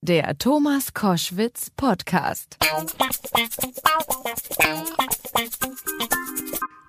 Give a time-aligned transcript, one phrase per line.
[0.00, 2.56] Der Thomas Koschwitz Podcast.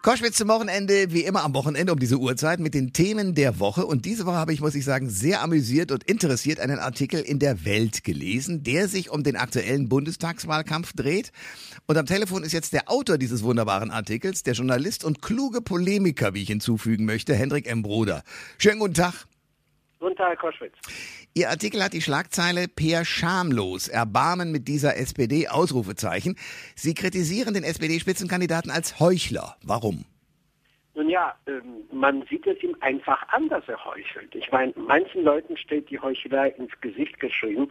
[0.04, 3.88] Koschwitz zum Wochenende, wie immer am Wochenende um diese Uhrzeit mit den Themen der Woche.
[3.88, 7.40] Und diese Woche habe ich, muss ich sagen, sehr amüsiert und interessiert einen Artikel in
[7.40, 11.32] der Welt gelesen, der sich um den aktuellen Bundestagswahlkampf dreht.
[11.88, 16.36] Und am Telefon ist jetzt der Autor dieses wunderbaren Artikels, der Journalist und kluge Polemiker,
[16.36, 17.82] wie ich hinzufügen möchte, Hendrik M.
[17.82, 18.22] Broder.
[18.60, 19.26] Schönen guten Tag.
[20.00, 20.76] Guten Tag, Herr Koschwitz.
[21.34, 26.38] Ihr Artikel hat die Schlagzeile Per schamlos, Erbarmen mit dieser SPD, Ausrufezeichen.
[26.76, 29.58] Sie kritisieren den SPD-Spitzenkandidaten als Heuchler.
[29.62, 30.06] Warum?
[30.96, 34.34] Nun ja, ähm, man sieht es ihm einfach an, dass er heuchelt.
[34.36, 37.70] Ich meine, manchen Leuten steht die Heuchelei ins Gesicht geschrieben.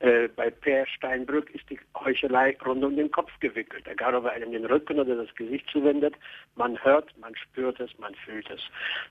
[0.00, 3.86] Äh, bei Per Steinbrück ist die Heuchelei rund um den Kopf gewickelt.
[3.86, 6.14] Egal, ob er einem den Rücken oder das Gesicht zuwendet,
[6.56, 8.62] man hört, man spürt es, man fühlt es.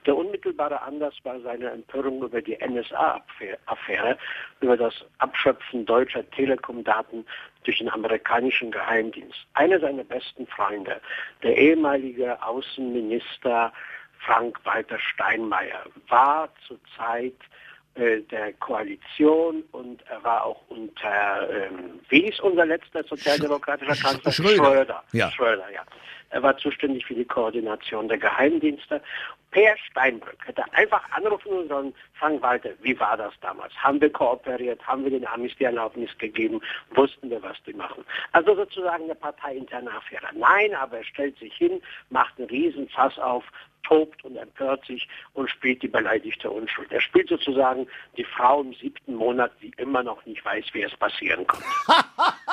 [0.04, 4.18] Der unmittelbare Anlass war seine Empörung über die NSA-Affäre,
[4.60, 7.24] über das Abschöpfen deutscher Telekom-Daten
[7.62, 9.46] durch den amerikanischen Geheimdienst.
[9.54, 11.00] Einer seiner besten Freunde,
[11.44, 13.72] der ehemalige Außenminister
[14.26, 17.69] Frank-Walter Steinmeier, war zurzeit äh,
[18.00, 24.32] der Koalition und er war auch unter, ähm, wie ist unser letzter sozialdemokratischer Kanzler?
[24.32, 24.54] Schröder.
[24.64, 25.04] Schröder.
[25.12, 25.30] Ja.
[25.30, 25.82] Schröder, ja.
[26.30, 29.02] Er war zuständig für die Koordination der Geheimdienste.
[29.50, 33.74] Per Steinbrück hätte einfach anrufen sollen, Frank Walter, wie war das damals?
[33.74, 34.80] Haben wir kooperiert?
[34.86, 36.60] Haben wir den Amis die Erlaubnis gegeben?
[36.94, 38.04] Wussten wir, was die machen?
[38.30, 40.28] Also sozusagen eine parteiinterne Affäre.
[40.34, 43.44] Nein, aber er stellt sich hin, macht einen riesen Fass auf,
[43.82, 46.92] tobt und empört sich und spielt die beleidigte Unschuld.
[46.92, 50.96] Er spielt sozusagen die Frau im siebten Monat, die immer noch nicht weiß, wie es
[50.96, 51.66] passieren konnte.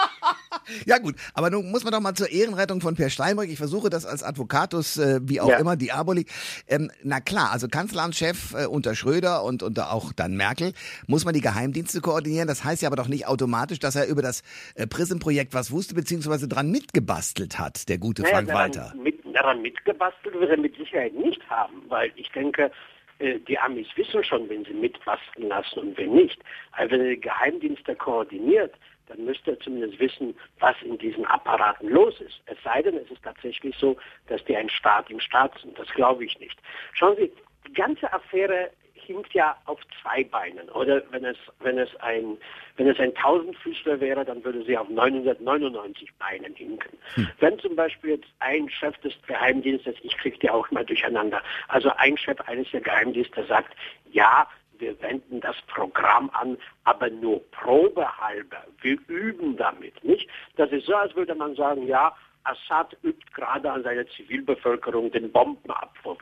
[0.86, 3.90] Ja gut, aber nun muss man doch mal zur Ehrenrettung von Per Steinbrück, ich versuche
[3.90, 5.58] das als Advocatus, äh, wie auch Ja.
[5.58, 6.26] immer, Diaboli.
[6.68, 10.74] Ähm, na klar, also Kanzleramtschef äh, unter Schröder und unter auch dann Merkel,
[11.08, 12.48] muss man die Geheimdienste koordinieren.
[12.48, 14.44] Das heißt ja aber doch nicht automatisch, dass er über das
[14.76, 18.94] äh, Prism-Projekt was wusste, beziehungsweise dran mitgebastelt hat, der gute Naja, Frank daran, Walter.
[19.02, 22.72] mit, daran mitgebastelt wird er mit Sicherheit nicht haben, weil ich denke,
[23.20, 26.40] äh, die Amis wissen schon, wenn sie mitbasteln lassen und wenn nicht.
[26.72, 28.74] Also wenn er die Geheimdienste koordiniert,
[29.08, 32.42] dann müsste er zumindest wissen, was in diesen Apparaten los ist.
[32.46, 33.98] Es sei denn, es ist tatsächlich so,
[34.28, 35.78] dass die ein Staat im Staat sind.
[35.78, 36.58] Das glaube ich nicht.
[36.94, 37.32] Schauen Sie,
[37.68, 38.72] die ganze Affäre
[39.08, 40.70] hinkt ja auf zwei Beinen.
[40.70, 42.38] Oder wenn es, wenn es ein,
[42.76, 46.98] wenn es ein Tausendfüßler wäre, dann würde sie auf 999 Beinen hinken.
[47.40, 51.90] Wenn zum Beispiel jetzt ein Chef des Geheimdienstes, ich kriege die auch mal durcheinander, also
[51.98, 53.76] ein Chef eines der Geheimdienste sagt,
[54.12, 54.48] ja,
[54.80, 58.64] wir wenden das Programm an, aber nur probehalber.
[58.82, 60.30] Wir üben damit, nicht?
[60.56, 62.16] Das ist so, als würde man sagen, ja,
[62.48, 66.20] Assad übt gerade an seiner Zivilbevölkerung den Bombenabwurf.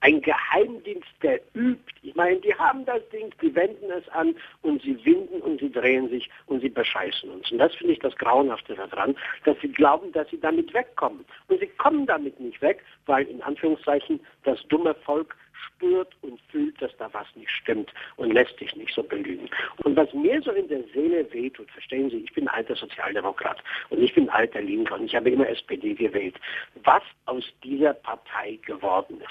[0.00, 1.92] Ein Geheimdienst, der übt.
[2.02, 5.70] Ich meine, die haben das Ding, die wenden es an und sie winden und sie
[5.70, 7.50] drehen sich und sie bescheißen uns.
[7.50, 11.24] Und das finde ich das Grauenhafte daran, dass sie glauben, dass sie damit wegkommen.
[11.48, 15.36] Und sie kommen damit nicht weg, weil in Anführungszeichen das dumme Volk
[15.66, 19.48] spürt und fühlt, dass da was nicht stimmt und lässt sich nicht so belügen.
[19.84, 24.02] Und was mir so in der Seele wehtut, verstehen Sie, ich bin alter Sozialdemokrat und
[24.02, 26.36] ich bin alter Linker und ich habe immer SPD gewählt.
[26.84, 29.28] Was aus dieser Partei geworden ist.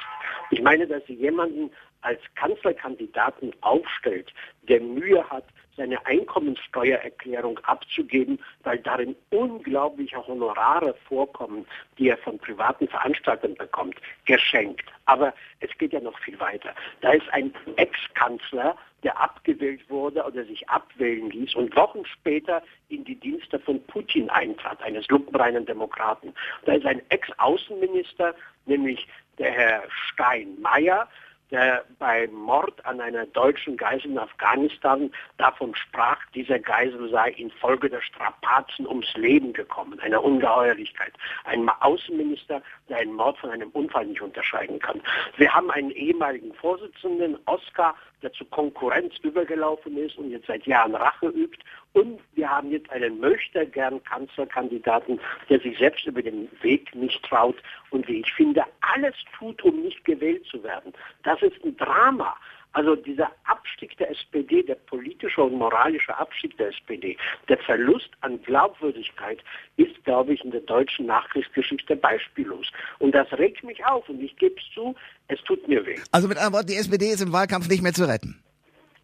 [0.52, 1.72] Ich meine, dass sie jemanden
[2.02, 4.32] als Kanzlerkandidaten aufstellt,
[4.64, 5.46] der Mühe hat,
[5.78, 11.66] seine Einkommensteuererklärung abzugeben, weil darin unglaubliche Honorare vorkommen,
[11.98, 14.86] die er von privaten Veranstaltern bekommt, geschenkt.
[15.06, 16.74] Aber es geht ja noch viel weiter.
[17.02, 23.04] Da ist ein Ex-Kanzler, der abgewählt wurde oder sich abwählen ließ und Wochen später in
[23.04, 26.34] die Dienste von Putin eintrat, eines lupenreinen Demokraten.
[26.66, 28.34] Da ist ein Ex-Außenminister,
[28.66, 29.08] nämlich
[29.38, 31.08] der Herr Steinmeier,
[31.52, 37.90] der beim Mord an einer deutschen Geisel in Afghanistan davon sprach, dieser Geisel sei infolge
[37.90, 41.14] der Strapazen ums Leben gekommen, einer Ungeheuerlichkeit.
[41.46, 45.02] Ein Außenminister, der einen Mord von einem Unfall nicht unterscheiden kann.
[45.38, 50.96] Wir haben einen ehemaligen Vorsitzenden, Oskar, der zu Konkurrenz übergelaufen ist und jetzt seit Jahren
[50.96, 51.60] Rache übt.
[51.94, 55.20] Und wir haben jetzt einen möchtegern Kanzlerkandidaten,
[55.50, 57.56] der sich selbst über den Weg nicht traut
[57.92, 60.94] und wie ich finde, alles tut, um nicht gewählt zu werden.
[61.24, 62.36] Das ist ein Drama.
[62.76, 67.16] Also dieser Abstieg der SPD, der politische und moralische Abstieg der SPD,
[67.48, 69.40] der Verlust an Glaubwürdigkeit
[69.78, 72.70] ist, glaube ich, in der deutschen Nachkriegsgeschichte beispiellos.
[73.00, 74.94] Und das regt mich auf und ich gebe es zu,
[75.30, 75.96] es tut mir weh.
[76.12, 78.44] Also mit anderen Worten, die SPD ist im Wahlkampf nicht mehr zu retten.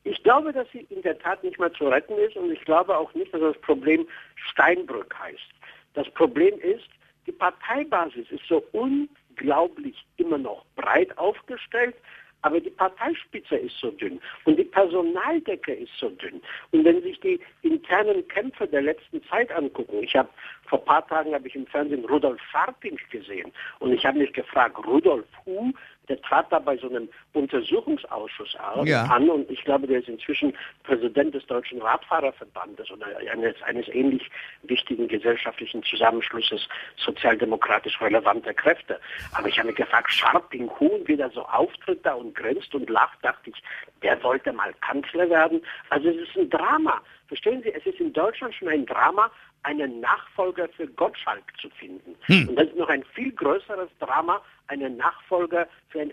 [0.04, 2.98] Ich glaube, dass sie in der Tat nicht mehr zu retten ist und ich glaube
[2.98, 5.50] auch nicht, dass das Problem Steinbrück heißt.
[5.94, 6.90] Das Problem ist,
[7.26, 11.96] die Parteibasis ist so unglaublich immer noch breit aufgestellt,
[12.42, 16.42] aber die Parteispitze ist so dünn und die Personaldecke ist so dünn.
[16.72, 20.30] Und wenn sich die internen Kämpfe der letzten Zeit angucken, ich habe
[20.66, 24.34] vor ein paar Tagen habe ich im Fernsehen Rudolf Scharping gesehen und ich habe mich
[24.34, 25.72] gefragt, Rudolf Hu,
[26.12, 29.04] der trat da bei so einem Untersuchungsausschuss ja.
[29.06, 30.54] an und ich glaube, der ist inzwischen
[30.84, 34.30] Präsident des Deutschen Radfahrerverbandes oder eines, eines ähnlich
[34.64, 36.68] wichtigen gesellschaftlichen Zusammenschlusses
[36.98, 39.00] sozialdemokratisch relevanter Kräfte.
[39.34, 42.90] Aber ich habe mich gefragt, Scharping Huhn, wie der so auftritt da und grinst und
[42.90, 43.64] lacht, dachte ich,
[44.04, 45.62] der wollte mal Kanzler werden.
[45.90, 47.02] Also es ist ein Drama.
[47.30, 49.32] Verstehen Sie, es ist in Deutschland schon ein Drama,
[49.64, 52.16] einen Nachfolger für Gottschalk zu finden.
[52.24, 52.50] Hm.
[52.50, 54.42] Und das ist noch ein viel größeres Drama,
[54.72, 56.12] einen Nachfolger für einen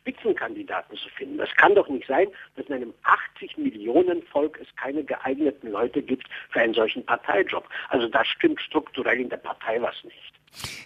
[0.00, 1.38] SPD-Spitzenkandidaten zu finden.
[1.38, 6.02] Das kann doch nicht sein, dass in einem 80 Millionen Volk es keine geeigneten Leute
[6.02, 7.68] gibt für einen solchen Parteijob.
[7.88, 10.34] Also da stimmt strukturell in der Partei was nicht.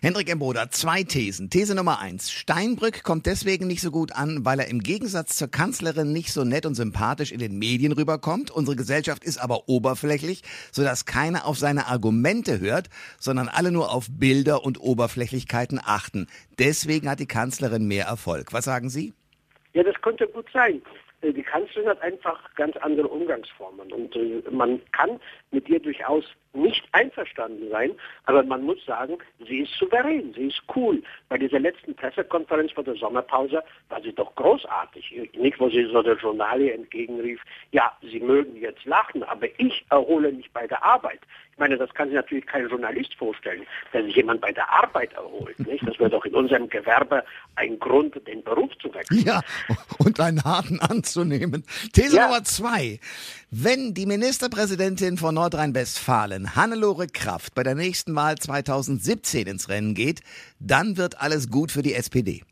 [0.02, 1.48] Hendrik Embroder, zwei Thesen.
[1.48, 2.30] These Nummer eins.
[2.30, 6.44] Steinbrück kommt deswegen nicht so gut an, weil er im Gegensatz zur Kanzlerin nicht so
[6.44, 8.50] nett und sympathisch in den Medien rüberkommt.
[8.50, 14.08] Unsere Gesellschaft ist aber oberflächlich, sodass keiner auf seine Argumente hört, sondern alle nur auf
[14.10, 16.26] Bilder und Oberflächlichkeiten achten.
[16.58, 18.52] Deswegen hat die Kanzlerin mehr Erfolg.
[18.52, 18.93] Was sagen Sie?
[19.72, 20.80] Ja, das könnte gut sein.
[21.20, 25.20] Äh, die Kanzlerin hat einfach ganz andere Umgangsformen und äh, man kann
[25.50, 26.24] mit ihr durchaus
[26.54, 27.92] nicht einverstanden sein,
[28.24, 31.02] aber man muss sagen, sie ist souverän, sie ist cool.
[31.28, 35.30] Bei dieser letzten Pressekonferenz vor der Sommerpause war sie doch großartig.
[35.36, 37.40] Nicht, wo sie so der Journalie entgegenrief,
[37.72, 41.20] ja, Sie mögen jetzt lachen, aber ich erhole mich bei der Arbeit.
[41.54, 43.62] Ich meine, das kann sich natürlich kein Journalist vorstellen,
[43.92, 45.56] dass sich jemand bei der Arbeit erholt.
[45.60, 45.86] Nicht?
[45.86, 47.22] Das wäre doch in unserem Gewerbe
[47.54, 49.20] ein Grund, den Beruf zu wechseln.
[49.24, 49.40] Ja,
[49.98, 51.64] und einen harten anzunehmen.
[51.92, 52.26] These ja.
[52.26, 52.98] Nummer zwei.
[53.50, 60.20] Wenn die Ministerpräsidentin von Nordrhein-Westfalen, Hannelore Kraft, bei der nächsten Wahl 2017 ins Rennen geht,
[60.58, 62.42] dann wird alles gut für die SPD.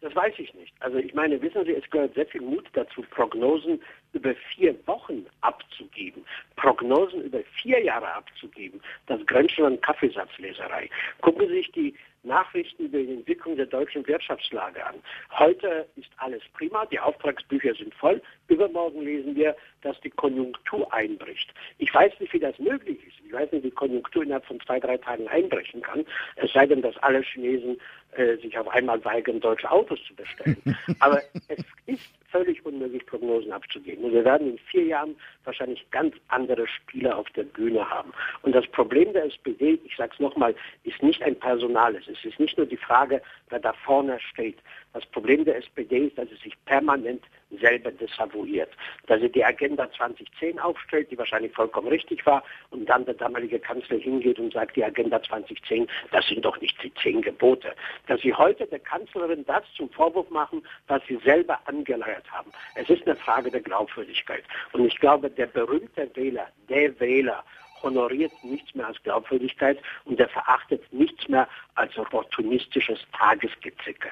[0.00, 0.72] Das weiß ich nicht.
[0.80, 3.82] Also ich meine, wissen Sie, es gehört sehr viel Mut dazu, Prognosen
[4.12, 6.24] über vier Wochen abzugeben,
[6.54, 8.80] Prognosen über vier Jahre abzugeben.
[9.06, 10.88] Das grenzt schon an Kaffeesatzleserei.
[11.22, 11.94] Gucken Sie sich die
[12.26, 14.96] Nachrichten über die Entwicklung der deutschen Wirtschaftslage an.
[15.38, 18.20] Heute ist alles prima, die Auftragsbücher sind voll.
[18.48, 21.52] Übermorgen lesen wir, dass die Konjunktur einbricht.
[21.78, 23.16] Ich weiß nicht, wie das möglich ist.
[23.24, 26.04] Ich weiß nicht, wie die Konjunktur innerhalb von zwei, drei Tagen einbrechen kann.
[26.36, 27.80] Es sei denn, dass alle Chinesen
[28.12, 30.56] äh, sich auf einmal weigern, deutsche Autos zu bestellen.
[31.00, 34.04] Aber es ist völlig unmöglich, Prognosen abzugeben.
[34.04, 38.12] Und wir werden in vier Jahren wahrscheinlich ganz andere Spieler auf der Bühne haben.
[38.42, 40.54] Und das Problem der SPD, ich sage es nochmal,
[40.84, 42.02] ist nicht ein personales.
[42.08, 44.58] Es ist nicht nur die Frage, wer da vorne steht.
[44.92, 47.22] Das Problem der SPD ist, dass sie sich permanent
[47.60, 48.70] selber desavouiert.
[49.06, 53.58] Dass sie die Agenda 2010 aufstellt, die wahrscheinlich vollkommen richtig war, und dann der damalige
[53.58, 57.74] Kanzler hingeht und sagt, die Agenda 2010, das sind doch nicht die zehn Gebote.
[58.06, 62.50] Dass sie heute der Kanzlerin das zum Vorwurf machen, was sie selber angeleiert haben.
[62.74, 64.44] Es ist eine Frage der Glaubwürdigkeit.
[64.72, 67.44] Und ich glaube, der berühmte Wähler, der Wähler,
[67.86, 74.10] honoriert nichts mehr als Glaubwürdigkeit und er verachtet nichts mehr als opportunistisches Tagesgezicke.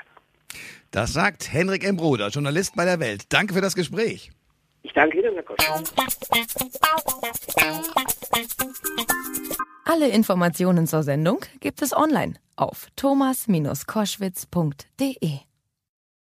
[0.90, 1.96] Das sagt Henrik M.
[1.96, 3.32] Bruder, Journalist bei der Welt.
[3.32, 4.30] Danke für das Gespräch.
[4.82, 5.56] Ich danke Ihnen, Herr Kosch.
[9.84, 15.53] Alle Informationen zur Sendung gibt es online auf thomas-koschwitz.de.